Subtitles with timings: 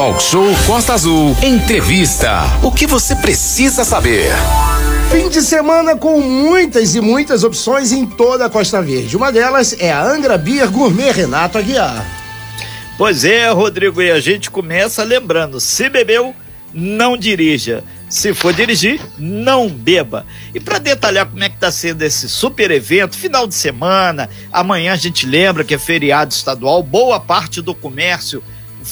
[0.00, 1.36] Talk Show Costa Azul.
[1.42, 2.40] Entrevista.
[2.62, 4.32] O que você precisa saber?
[5.12, 9.14] Fim de semana com muitas e muitas opções em toda a Costa Verde.
[9.14, 12.02] Uma delas é a Angra Beer Gourmet Renato Aguiar.
[12.96, 16.34] Pois é, Rodrigo, e a gente começa lembrando: se bebeu,
[16.72, 17.84] não dirija.
[18.08, 20.24] Se for dirigir, não beba.
[20.54, 24.94] E para detalhar como é que está sendo esse super evento, final de semana, amanhã
[24.94, 28.42] a gente lembra que é feriado estadual, boa parte do comércio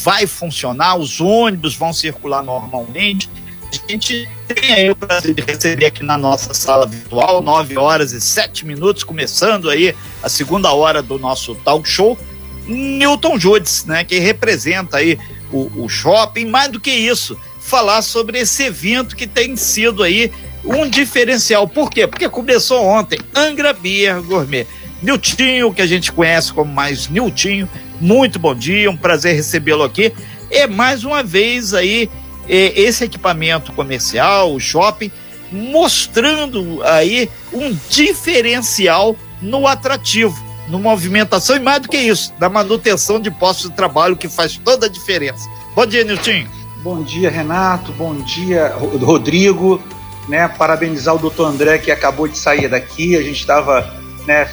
[0.03, 3.29] vai funcionar, os ônibus vão circular normalmente.
[3.71, 8.13] A gente tem aí o prazer de receber aqui na nossa sala virtual, 9 horas
[8.13, 12.19] e 7 minutos, começando aí a segunda hora do nosso talk show,
[12.67, 15.19] Newton Judes, né, que representa aí
[15.53, 20.33] o, o shopping, mais do que isso, falar sobre esse evento que tem sido aí
[20.65, 21.69] um diferencial.
[21.69, 22.07] Por quê?
[22.07, 24.67] Porque começou ontem, Angra Beer Gourmet.
[25.01, 27.69] Niltinho, que a gente conhece como mais Niltinho,
[28.01, 30.13] muito bom dia, um prazer recebê-lo aqui.
[30.51, 32.11] É mais uma vez aí
[32.49, 35.11] esse equipamento comercial, o shopping,
[35.53, 40.37] mostrando aí um diferencial no atrativo,
[40.69, 44.57] no movimentação e mais do que isso, na manutenção de postos de trabalho que faz
[44.57, 45.49] toda a diferença.
[45.75, 46.51] Bom dia, Niltinho.
[46.83, 47.93] Bom dia, Renato.
[47.93, 49.83] Bom dia, Rodrigo.
[50.29, 53.17] Né, parabenizar o doutor André que acabou de sair daqui.
[53.17, 53.91] A gente estava
[54.29, 54.47] né,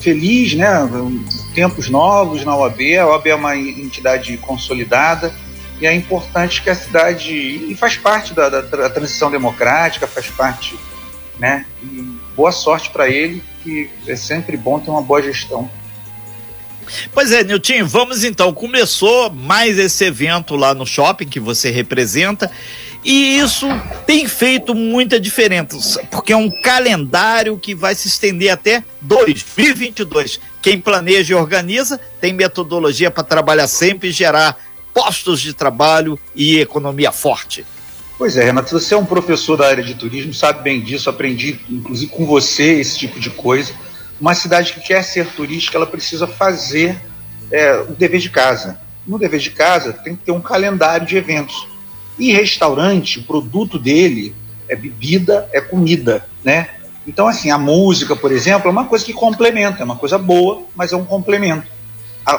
[0.00, 0.68] feliz, né,
[1.54, 2.80] tempos novos na OAB.
[3.00, 5.32] A OAB é uma entidade consolidada
[5.80, 10.26] e é importante que a cidade e faz parte da, da, da transição democrática, faz
[10.26, 10.76] parte,
[11.38, 11.64] né?
[12.34, 15.70] Boa sorte para ele, que é sempre bom ter uma boa gestão.
[17.12, 18.52] Pois é, Nilton, vamos então.
[18.52, 22.50] Começou mais esse evento lá no shopping que você representa.
[23.04, 23.66] E isso
[24.06, 30.38] tem feito muita diferença, porque é um calendário que vai se estender até 2022.
[30.60, 34.56] Quem planeja e organiza tem metodologia para trabalhar sempre e gerar
[34.94, 37.66] postos de trabalho e economia forte.
[38.16, 41.58] Pois é, Renato, você é um professor da área de turismo, sabe bem disso, aprendi
[41.68, 43.72] inclusive com você esse tipo de coisa
[44.22, 46.96] uma cidade que quer ser turística, ela precisa fazer
[47.50, 48.80] é, o dever de casa.
[49.04, 51.66] No dever de casa, tem que ter um calendário de eventos.
[52.18, 54.34] E restaurante, o produto dele
[54.68, 56.68] é bebida, é comida, né?
[57.06, 60.62] Então, assim, a música, por exemplo, é uma coisa que complementa, é uma coisa boa,
[60.74, 61.66] mas é um complemento.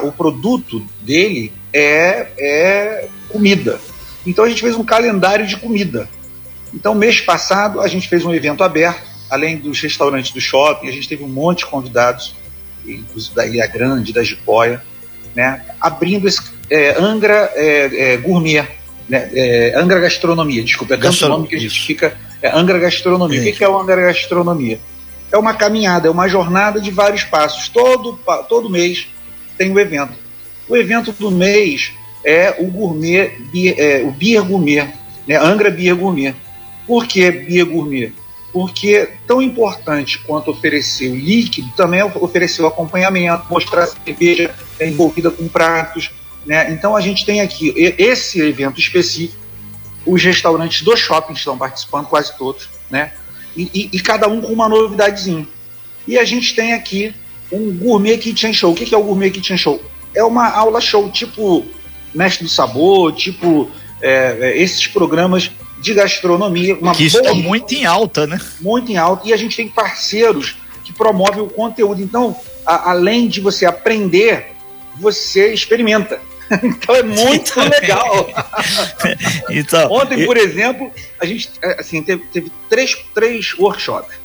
[0.03, 3.79] o produto dele é, é comida.
[4.25, 6.07] Então, a gente fez um calendário de comida.
[6.73, 10.91] Então, mês passado, a gente fez um evento aberto, além dos restaurantes do shopping, a
[10.91, 12.35] gente teve um monte de convidados,
[12.85, 14.81] inclusive da Ilha Grande, da Jipoia,
[15.35, 18.65] né, abrindo esse é, Angra é, é, Gourmet,
[19.07, 22.17] né, é, Angra Gastronomia, desculpa, é tanto nome que a gente fica.
[22.41, 23.41] É Angra Gastronomia.
[23.41, 24.79] O que é o Angra Gastronomia?
[25.31, 27.69] É uma caminhada, é uma jornada de vários passos.
[27.69, 29.07] Todo, todo mês
[29.57, 30.13] tem o um evento.
[30.67, 31.91] O evento do mês
[32.23, 33.31] é o gourmet,
[33.77, 34.87] é, o Beer Gourmet,
[35.27, 36.35] né, Angra Beer Gourmet.
[36.85, 38.13] Por que Beer Gourmet?
[38.53, 45.31] porque tão importante quanto oferecer o líquido, também oferecer o acompanhamento, mostrar a cerveja envolvida
[45.31, 46.11] com pratos.
[46.45, 46.71] Né?
[46.71, 49.41] Então a gente tem aqui esse evento específico,
[50.05, 53.13] os restaurantes do shopping estão participando, quase todos, né?
[53.55, 55.47] E, e, e, cada um com uma novidadezinha.
[56.07, 57.13] E a gente tem aqui
[57.51, 58.71] um Gourmet Kitchen Show.
[58.71, 59.81] O que é o Gourmet Kitchen Show?
[60.13, 61.63] É uma aula show tipo
[62.13, 63.69] Mestre do Sabor, tipo
[64.01, 66.75] é, é esses programas de gastronomia.
[66.75, 68.39] Uma que está muito em alta, né?
[68.59, 69.27] Muito em alta.
[69.27, 72.01] E a gente tem parceiros que promovem o conteúdo.
[72.01, 74.53] Então, a, além de você aprender,
[74.99, 76.19] você experimenta.
[76.63, 78.29] Então é muito legal.
[79.49, 84.15] então, Ontem, por exemplo, a gente é, assim, teve, teve três, três workshops.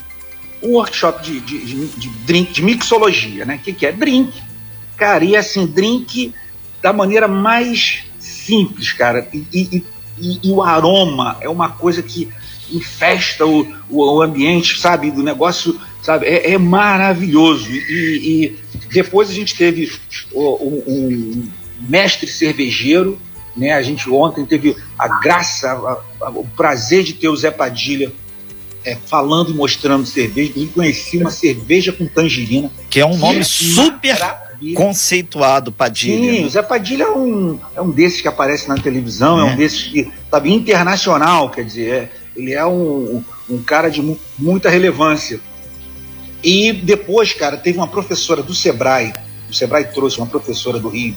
[0.63, 3.57] Um workshop de, de, de, de drink, de mixologia, né?
[3.57, 3.93] O que, que é?
[3.93, 4.33] Drink.
[4.97, 6.35] Cara, e assim, drink
[6.83, 9.29] da maneira mais simples, cara.
[9.33, 9.85] E, e,
[10.19, 12.29] e, e, o aroma é uma coisa que
[12.71, 15.11] infesta o, o, o ambiente, sabe?
[15.11, 16.27] Do negócio, sabe?
[16.27, 17.71] É, é maravilhoso.
[17.71, 18.59] E, e,
[18.93, 19.93] depois a gente teve
[20.35, 23.19] um, um mestre cervejeiro,
[23.57, 23.73] né?
[23.73, 28.13] A gente ontem teve a graça, a, a, o prazer de ter o Zé Padilha
[28.85, 30.53] é, falando e mostrando cerveja.
[30.57, 32.71] Eu conheci uma cerveja com tangerina.
[32.89, 34.19] Que é um nome é super
[34.75, 36.33] conceituado, Padilha.
[36.33, 39.53] Sim, o Zé Padilha é um, é um desses que aparece na televisão, é, é
[39.53, 44.19] um desses que, sabe, internacional, quer dizer, é, ele é um, um cara de mu
[44.39, 45.41] muita relevância.
[46.43, 49.13] E depois, cara, teve uma professora do Sebrae,
[49.49, 51.17] o Sebrae trouxe uma professora do Rio.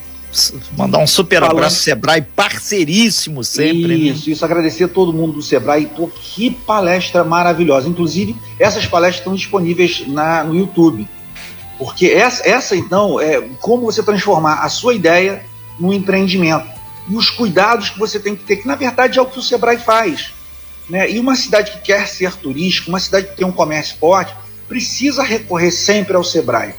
[0.77, 1.57] Mandar um super Falando...
[1.57, 3.87] abraço, Sebrae, parceiríssimo sempre.
[3.87, 3.95] Né?
[3.95, 4.33] Isso, né?
[4.33, 5.87] isso, agradecer a todo mundo do Sebrae.
[5.87, 7.89] Pô, que palestra maravilhosa.
[7.89, 11.07] Inclusive, essas palestras estão disponíveis na, no YouTube.
[11.77, 15.43] Porque essa, essa, então, é como você transformar a sua ideia
[15.79, 16.67] num empreendimento.
[17.09, 19.41] e os cuidados que você tem que ter, que na verdade é o que o
[19.41, 20.31] Sebrae faz.
[20.87, 21.09] Né?
[21.11, 24.33] E uma cidade que quer ser turística, uma cidade que tem um comércio forte,
[24.67, 26.75] precisa recorrer sempre ao Sebrae.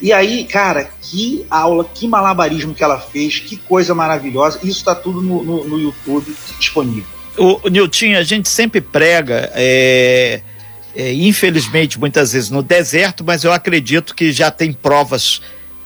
[0.00, 4.58] E aí, cara, que aula, que malabarismo que ela fez, que coisa maravilhosa.
[4.62, 7.04] Isso está tudo no, no, no, YouTube disponível.
[7.36, 10.40] O, o Nilton, a gente sempre prega, é,
[10.96, 15.42] é, infelizmente, muitas vezes no deserto, mas eu acredito que já tem provas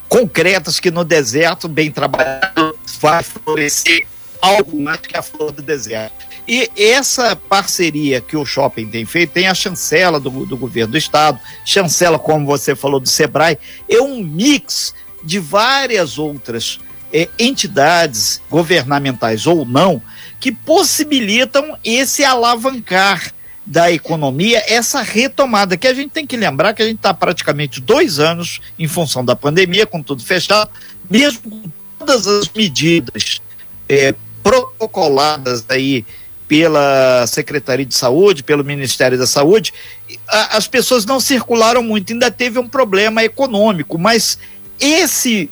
[0.08, 4.06] concretas que no deserto, bem trabalhado, vai florescer
[4.40, 6.33] algo mais que a flor do deserto.
[6.46, 10.98] E essa parceria que o shopping tem feito, tem a chancela do, do governo do
[10.98, 13.58] estado, chancela, como você falou, do Sebrae,
[13.88, 16.78] é um mix de várias outras
[17.12, 20.02] é, entidades governamentais ou não
[20.38, 23.32] que possibilitam esse alavancar
[23.64, 27.80] da economia, essa retomada, que a gente tem que lembrar que a gente está praticamente
[27.80, 30.70] dois anos em função da pandemia, com tudo fechado,
[31.08, 31.62] mesmo com
[31.98, 33.40] todas as medidas
[33.88, 36.04] é, protocoladas aí
[36.54, 39.74] pela Secretaria de Saúde, pelo Ministério da Saúde,
[40.28, 44.38] a, as pessoas não circularam muito, ainda teve um problema econômico, mas
[44.78, 45.50] esse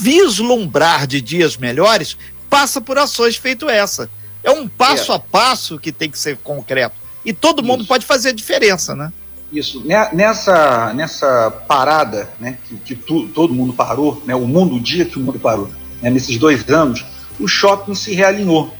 [0.00, 2.16] vislumbrar de dias melhores
[2.50, 4.10] passa por ações feito essa.
[4.42, 5.14] É um passo é.
[5.14, 6.96] a passo que tem que ser concreto.
[7.24, 7.88] E todo mundo Isso.
[7.88, 9.12] pode fazer a diferença, né?
[9.52, 9.84] Isso.
[10.12, 15.04] Nessa, nessa parada, né, que, que tu, todo mundo parou, né, o mundo, o dia
[15.04, 15.70] que o mundo parou,
[16.02, 17.06] né, nesses dois anos,
[17.38, 18.74] o shopping se realinhou.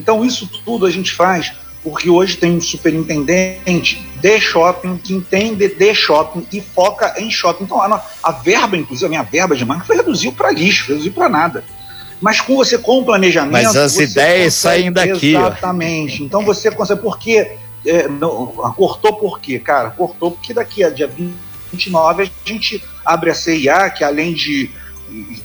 [0.00, 1.52] Então, isso tudo a gente faz
[1.82, 7.64] porque hoje tem um superintendente de shopping que entende de shopping e foca em shopping.
[7.64, 11.12] Então, a, a verba, inclusive, a minha verba de marca foi reduziu para lixo, reduziu
[11.12, 11.64] para nada.
[12.20, 13.52] Mas com você com o planejamento.
[13.52, 15.34] Mas as ideias saem daqui.
[15.34, 16.22] Exatamente.
[16.22, 16.26] Ó.
[16.26, 17.00] Então você consegue.
[17.00, 17.56] Porque.
[17.86, 19.88] É, não, cortou por quê, cara?
[19.88, 21.10] Cortou porque daqui a dia
[21.72, 24.70] 29 a gente abre a CIA, que além de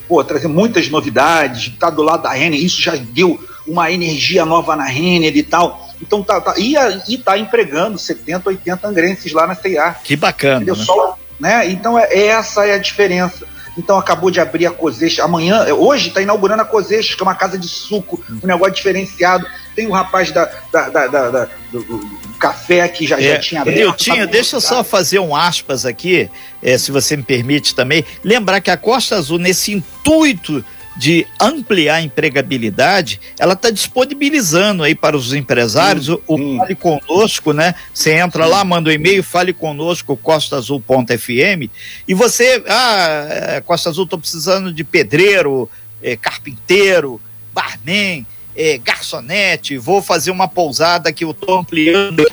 [0.06, 4.76] pô, trazer muitas novidades, tá do lado da Renner, isso já deu uma energia nova
[4.76, 5.86] na Renner e tal.
[6.02, 6.76] Então tá, tá e,
[7.08, 9.96] e tá empregando 70, 80 angrenses lá na CIA.
[10.04, 10.66] Que bacana.
[10.66, 10.76] Né?
[10.76, 11.70] Só, né?
[11.70, 13.46] Então é, essa é a diferença.
[13.78, 15.24] Então acabou de abrir a Cozeixa.
[15.24, 19.46] Amanhã, hoje está inaugurando a Cozeixa, que é uma casa de suco, um negócio diferenciado.
[19.76, 23.62] Tem o rapaz da, da, da, da do, do, café que já, é, já tinha
[23.62, 23.78] aberto.
[23.78, 26.30] Niltinho, tá deixa eu só fazer um aspas aqui,
[26.62, 28.06] é, se você me permite também.
[28.24, 30.64] Lembrar que a Costa Azul, nesse intuito
[30.96, 36.76] de ampliar a empregabilidade, ela está disponibilizando aí para os empresários sim, o, o Fale
[36.76, 37.76] Conosco, né?
[37.94, 38.50] Você entra sim.
[38.50, 41.70] lá, manda um e-mail, fale conosco, costaazul.fm,
[42.08, 45.70] e você, ah, é, Costa Azul, estou precisando de pedreiro,
[46.02, 47.20] é, carpinteiro,
[47.54, 48.26] barman,
[48.56, 52.24] é, garçonete, vou fazer uma pousada que eu estou ampliando,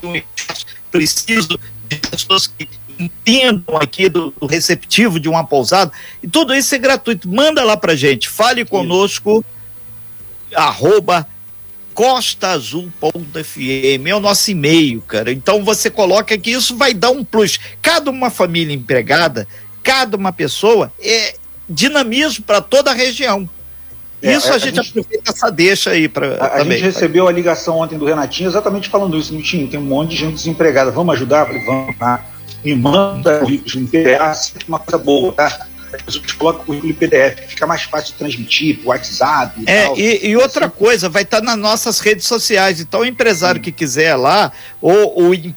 [0.90, 1.58] preciso
[1.88, 2.68] de pessoas que
[2.98, 5.92] entendam aqui do, do, receptivo de uma pousada.
[6.22, 7.28] E tudo isso é gratuito.
[7.28, 8.28] Manda lá pra gente.
[8.28, 9.44] Fale conosco,
[10.50, 10.58] isso.
[10.58, 11.26] arroba
[11.94, 14.06] costaazul.fm.
[14.06, 15.32] É o nosso e-mail, cara.
[15.32, 17.58] Então você coloca que isso vai dar um plus.
[17.80, 19.46] Cada uma família empregada,
[19.82, 21.34] cada uma pessoa é
[21.68, 23.48] dinamismo para toda a região.
[24.22, 27.26] É, isso a, a, gente, gente aproveita essa deixa aí para a, a, gente recebeu
[27.26, 30.92] a ligação ontem do Renatinho exatamente falando isso, Miltinho, tem um monte de gente desempregada,
[30.92, 31.46] vamos ajudar?
[31.46, 32.24] Falei, vamos, tá?
[32.64, 35.66] Me manda currículos em PDF, uma coisa boa, tá?
[36.06, 39.60] A gente coloca o currículo em PDF, fica mais fácil de transmitir por WhatsApp.
[39.60, 39.98] E, é, tal.
[39.98, 40.74] e, e outra assim.
[40.76, 42.80] coisa, vai estar tá nas nossas redes sociais.
[42.80, 43.64] Então, o empresário Sim.
[43.64, 44.50] que quiser lá,
[44.80, 45.54] ou o,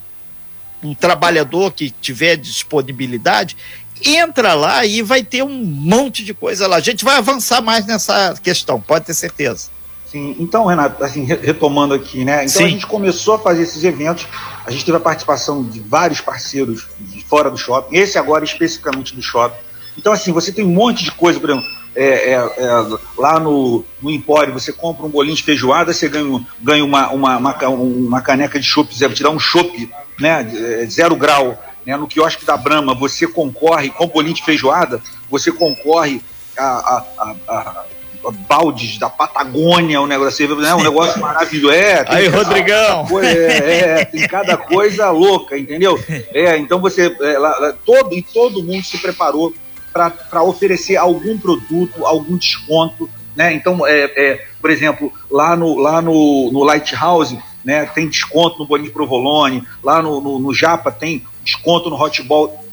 [0.84, 3.56] o trabalhador que tiver disponibilidade,
[4.04, 6.78] entra lá e vai ter um monte de coisa lá.
[6.78, 9.70] A gente vai avançar mais nessa questão, pode ter certeza.
[10.06, 12.46] Sim, então, Renato, assim, retomando aqui, né?
[12.46, 12.66] Então Sim.
[12.66, 14.28] a gente começou a fazer esses eventos,
[14.66, 19.16] a gente teve a participação de vários parceiros de fora do shopping, esse agora especificamente
[19.16, 19.60] do shopping.
[19.98, 23.86] Então, assim, você tem um monte de coisa, por exemplo, é, é, é, lá no,
[24.02, 28.22] no Empório, você compra um bolinho de feijoada, você ganha, ganha uma, uma, uma, uma
[28.22, 30.42] caneca de chopp te dá um chopp, né,
[30.82, 35.52] é, zero grau, né, no quiosque da Brama, você concorre, com bolinho de feijoada, você
[35.52, 36.22] concorre
[36.58, 37.86] a, a, a, a
[38.32, 40.74] baldes da Patagônia, um negócio assim, né?
[40.74, 41.74] um negócio maravilhoso.
[41.74, 43.06] É, Aí, cada, Rodrigão!
[43.06, 46.00] Coisa, é, é, tem cada coisa louca, entendeu?
[46.34, 49.54] É, então você, é, lá, todo, e todo mundo se preparou
[49.94, 53.54] para oferecer algum produto, algum desconto, né?
[53.54, 58.68] Então, é, é, por exemplo, lá no, lá no, no Lighthouse, né, tem desconto no
[58.68, 62.64] bolinho provolone, lá no, no, no Japa tem desconto no hotball,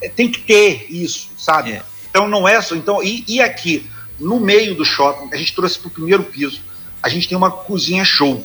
[0.00, 1.72] é, tem que ter isso, sabe?
[1.72, 1.82] É.
[2.10, 3.88] Então não é só, então, e, e aqui,
[4.20, 6.60] no meio do shopping, a gente trouxe para o primeiro piso,
[7.02, 8.44] a gente tem uma cozinha show.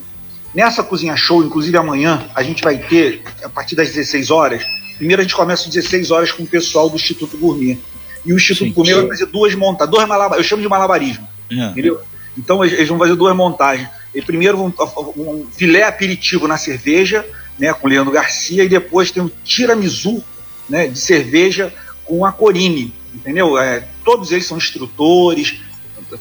[0.54, 4.66] Nessa cozinha show, inclusive amanhã, a gente vai ter, a partir das 16 horas,
[4.98, 7.78] primeiro a gente começa às 16 horas com o pessoal do Instituto Gourmet.
[8.26, 9.00] E o Instituto sim, Gourmet sim.
[9.02, 11.66] vai fazer duas montadas, dois malabarismo, eu chamo de malabarismo, é.
[11.68, 12.02] entendeu?
[12.38, 13.90] Então eles vão fazer duas montagens.
[14.14, 14.74] E primeiro vão
[15.18, 17.26] um filé aperitivo na cerveja,
[17.60, 20.24] né, com Leandro Garcia, e depois tem um tiramisu,
[20.70, 21.74] né, de cerveja
[22.06, 23.58] com a Corine, entendeu?
[23.58, 25.60] É, todos eles são instrutores,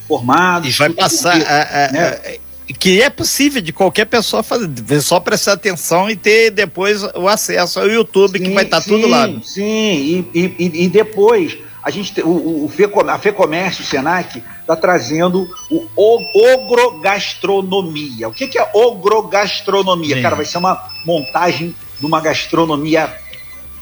[0.08, 0.68] formados.
[0.68, 1.40] E vai passar.
[1.40, 2.38] a, a, né?
[2.78, 7.78] que é possível de qualquer pessoa fazer, só prestar atenção e ter depois o acesso
[7.80, 9.28] ao YouTube, sim, que vai estar tá tudo lá.
[9.42, 14.74] Sim, e, e, e depois a gente o, o, o a FEComércio, o Senac, está
[14.74, 15.86] trazendo o
[16.34, 18.28] ogrogastronomia.
[18.28, 20.16] O que, que é ogrogastronomia?
[20.16, 20.22] Sim.
[20.22, 23.14] Cara, vai ser uma montagem de uma gastronomia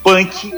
[0.02, 0.52] punk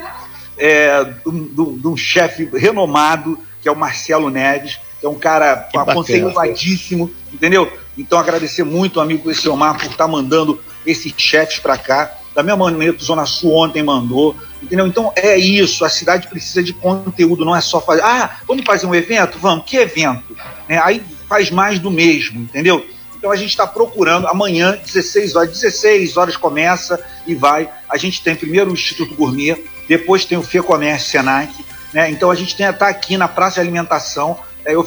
[0.57, 7.11] é, de um chefe renomado, que é o Marcelo Neves, que é um cara conceituadíssimo,
[7.31, 7.71] entendeu?
[7.97, 12.11] Então agradecer muito ao amigo Mar por estar tá mandando esses chefs para cá.
[12.35, 14.87] Da mesma maneira que o Zona Sul ontem mandou, entendeu?
[14.87, 18.87] Então é isso, a cidade precisa de conteúdo, não é só fazer, ah, vamos fazer
[18.87, 19.39] um evento?
[19.39, 20.37] Vamos, que evento?
[20.69, 22.85] É, aí faz mais do mesmo, entendeu?
[23.17, 27.69] Então a gente está procurando, amanhã, 16 horas, 16 horas começa e vai.
[27.89, 31.53] A gente tem primeiro o Instituto Gourmet, depois tem o Fê Comércio Senac,
[31.93, 32.11] né?
[32.11, 34.39] Então a gente tem estar tá aqui na Praça de Alimentação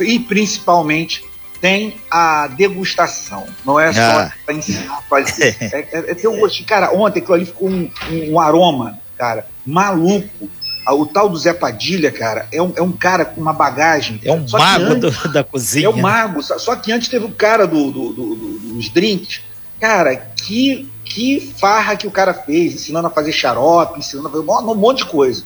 [0.01, 1.23] e principalmente
[1.59, 3.45] tem a degustação.
[3.65, 4.31] Não é só ah.
[4.45, 5.55] para ensinar a fazer.
[5.73, 6.63] É, é, é ter um gosto.
[6.65, 7.89] Cara, ontem aquilo ali ficou um,
[8.29, 10.49] um aroma, cara, maluco.
[10.89, 14.21] O tal do Zé Padilha, cara, é um, é um cara com uma bagagem.
[14.23, 15.85] É um mago antes, do, da cozinha.
[15.85, 16.41] É um mago.
[16.41, 19.41] Só que antes teve o cara do, do, do, dos drinks.
[19.81, 24.43] Cara, que, que farra que o cara fez, ensinando a fazer xarope, ensinando a fazer
[24.43, 25.43] um monte de coisa.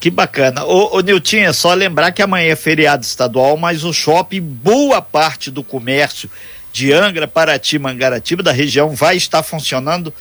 [0.00, 0.64] Que bacana.
[0.64, 5.02] Ô, ô Nilton, é só lembrar que amanhã é feriado estadual, mas o shopping, boa
[5.02, 6.30] parte do comércio
[6.72, 10.12] de Angra, Paraty, Mangaratiba, da região, vai estar funcionando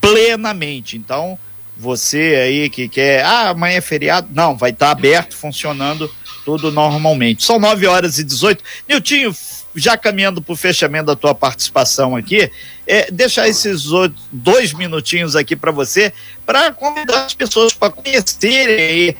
[0.00, 0.96] plenamente.
[0.96, 1.38] Então,
[1.76, 6.10] você aí que quer, ah, amanhã é feriado, não, vai estar aberto, funcionando
[6.42, 7.44] tudo normalmente.
[7.44, 8.64] São 9 horas e 18.
[8.88, 9.36] Niltinho,
[9.76, 12.50] já caminhando para o fechamento da tua participação aqui,
[12.86, 13.84] é, deixar esses
[14.32, 16.12] dois minutinhos aqui para você,
[16.44, 19.14] para convidar as pessoas para conhecerem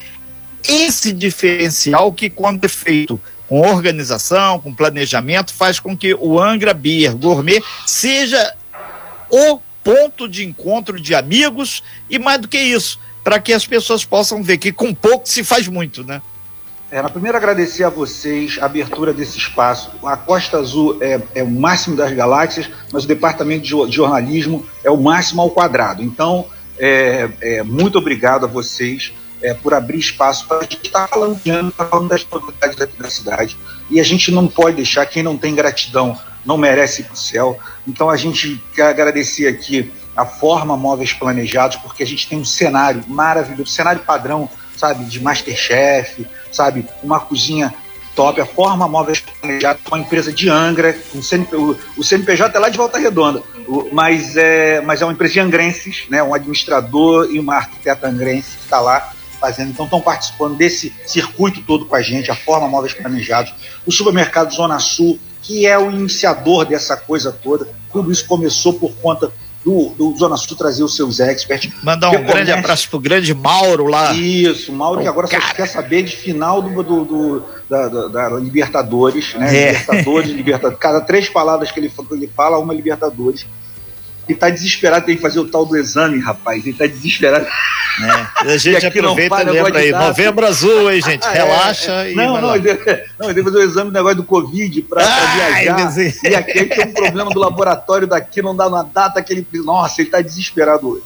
[0.67, 6.75] esse diferencial que, quando é feito com organização, com planejamento, faz com que o Angra
[6.75, 8.55] Beer Gourmet seja
[9.31, 14.05] o ponto de encontro de amigos e mais do que isso, para que as pessoas
[14.05, 16.21] possam ver que com pouco se faz muito, né?
[16.89, 19.91] É, na primeira, agradecer a vocês a abertura desse espaço.
[20.05, 24.91] A Costa Azul é, é o máximo das galáxias, mas o departamento de, jornalismo é
[24.91, 26.03] o máximo ao quadrado.
[26.03, 26.47] Então,
[26.79, 29.13] é, é, muito obrigado a vocês
[29.43, 33.11] é, por abrir espaço para a gente estar falando de falando das novidades daqui da
[33.11, 33.59] cidade.
[33.91, 37.19] E a gente não pode deixar, quem não tem gratidão não merece ir para o
[37.19, 37.59] céu.
[37.87, 42.45] Então, a gente quer agradecer aqui a Forma Móveis Planejados, porque a gente tem um
[42.45, 46.87] cenário maravilhoso, cenário padrão, sabe, de Masterchef, sabe?
[47.03, 47.75] Uma cozinha
[48.17, 52.59] top, a Forma Móveis Planejados, uma empresa de Angra, um CNP, o, o, CNPJ é
[52.59, 56.23] lá de Volta Redonda, o, mas, é, mas é uma empresa de angrenses, né?
[56.23, 61.61] um administrador e uma arquiteta angrense que está lá fazendo, então estão participando desse circuito
[61.61, 63.55] todo com a gente, a Forma Móveis Planejados,
[63.85, 68.93] o Supermercado Zona Sul, que é o iniciador dessa coisa toda, tudo isso começou por
[68.95, 69.31] conta
[69.67, 71.73] do, do Zona Sul trazer os seus experts.
[71.83, 74.13] Mandar um grande abraço pro grande Mauro lá.
[74.13, 75.43] Isso, Mauro que agora cara.
[75.45, 79.49] só quer saber de final do, do, do da, da, da, Libertadores, né?
[79.49, 79.73] É.
[79.73, 80.79] Libertadores, Libertadores.
[80.79, 83.45] Cada três palavras que ele, ele fala, uma Libertadores.
[84.29, 86.67] E tá desesperado, tem que fazer o tal do exame, rapaz.
[86.67, 87.47] Ele tá desesperado.
[87.47, 88.53] É.
[88.53, 89.93] A gente aproveita e lembra aí.
[89.93, 91.25] Novembro azul, hein, gente?
[91.27, 92.13] Relaxa é, é.
[92.13, 92.15] e.
[92.17, 92.73] Não, não, ele,
[93.19, 95.97] não, ele deve fazer o exame do negócio do Covid pra, pra viajar.
[96.25, 99.47] E aqui tem um problema do laboratório daqui, não dá na data que ele.
[99.65, 101.05] Nossa, ele tá desesperado hoje.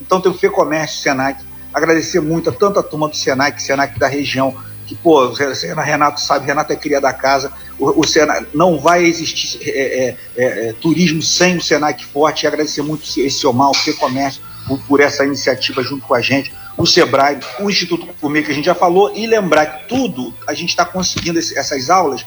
[0.00, 1.44] Então tem o Fê Comércio, Senac.
[1.74, 4.54] Agradecer muito a tanta turma do Senac, Senac da região,
[4.86, 7.52] que, pô, Renato sabe, Renato é cria da casa,
[7.82, 12.44] o, o Senac, não vai existir é, é, é, é, turismo sem o Senac forte,
[12.44, 16.20] e agradecer muito esse Omar, o Fê Comércio, por, por, essa iniciativa junto com a
[16.20, 20.32] gente, o Sebrae, o Instituto Comer, que a gente já falou, e lembrar que tudo
[20.46, 22.24] a gente está conseguindo esse, essas aulas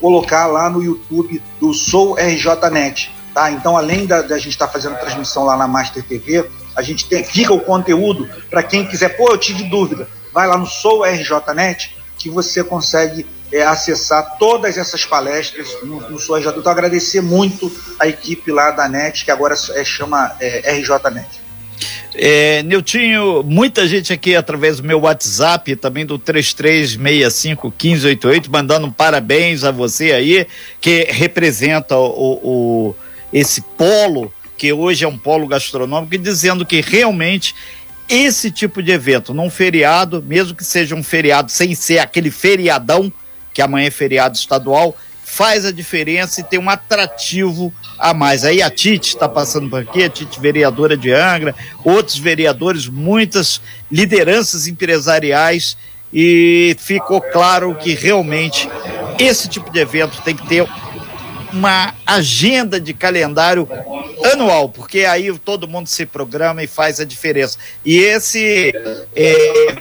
[0.00, 3.10] colocar lá no YouTube do Sou RJNet.
[3.32, 3.50] Tá?
[3.52, 7.06] Então, além da, da gente estar tá fazendo transmissão lá na Master TV, a gente
[7.06, 11.04] tem, fica o conteúdo para quem quiser, pô, eu tive dúvida, vai lá no Sou
[11.04, 16.52] RJNet que você consegue é, acessar todas essas palestras no, no Sou RJ.
[16.56, 21.46] Então, agradecer muito a equipe lá da NET, que agora é, chama é, RJNet.
[22.18, 29.70] É, Niltinho, muita gente aqui através do meu WhatsApp, também do 33651588, mandando parabéns a
[29.70, 30.46] você aí,
[30.80, 32.96] que representa o, o,
[33.30, 37.54] esse polo, que hoje é um polo gastronômico, e dizendo que realmente
[38.08, 43.12] esse tipo de evento, num feriado, mesmo que seja um feriado sem ser aquele feriadão,
[43.56, 44.94] que amanhã é feriado estadual,
[45.24, 48.44] faz a diferença e tem um atrativo a mais.
[48.44, 53.62] Aí a Tite está passando por aqui, a Tite vereadora de Angra, outros vereadores, muitas
[53.90, 55.74] lideranças empresariais
[56.12, 58.68] e ficou claro que realmente
[59.18, 60.68] esse tipo de evento tem que ter
[61.50, 63.66] uma agenda de calendário
[64.34, 67.56] anual, porque aí todo mundo se programa e faz a diferença.
[67.82, 68.70] E esse
[69.14, 69.74] é,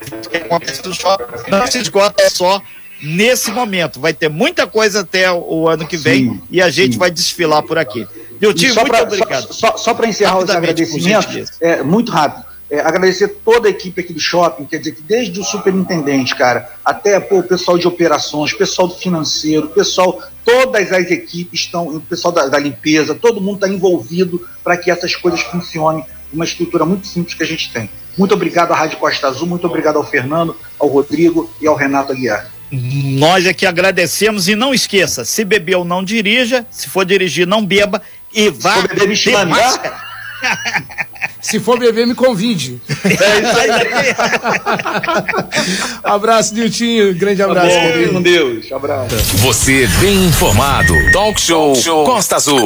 [1.49, 2.61] não se esgota só
[3.05, 3.99] nesse momento.
[3.99, 6.99] Vai ter muita coisa até o ano que vem sim, e a gente sim.
[6.99, 8.07] vai desfilar por aqui.
[8.39, 9.53] Diltinho, muito pra, obrigado.
[9.53, 12.45] Só, só, só para encerrar os agradecimentos, é, muito rápido.
[12.69, 16.67] É, agradecer toda a equipe aqui do shopping, quer dizer que desde o superintendente, cara,
[16.83, 21.87] até pô, o pessoal de operações, o pessoal do financeiro, pessoal, todas as equipes estão,
[21.87, 26.43] o pessoal da, da limpeza, todo mundo está envolvido para que essas coisas funcionem, uma
[26.43, 27.87] estrutura muito simples que a gente tem.
[28.17, 32.13] Muito obrigado à Rádio Costa Azul, muito obrigado ao Fernando, ao Rodrigo e ao Renato
[32.13, 32.54] Aguiar.
[33.17, 38.01] Nós aqui agradecemos e não esqueça, se bebeu não dirija, se for dirigir não beba
[38.33, 40.05] e vá se for beber, me máscara.
[41.45, 42.81] Se for beber, me convide.
[43.03, 44.15] É isso aí.
[46.03, 47.13] abraço, Niltinho.
[47.13, 47.75] Grande abraço.
[47.75, 48.71] Tá com Deus.
[48.71, 49.15] Abraço.
[49.37, 50.93] Você bem informado.
[51.11, 52.65] Talk Show, Talk Show Costa Azul.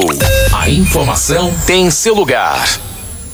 [0.54, 2.80] A informação tem seu lugar.